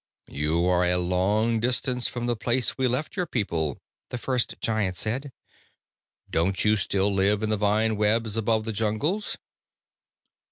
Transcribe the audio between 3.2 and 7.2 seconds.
people," the first Giant said. "Don't you still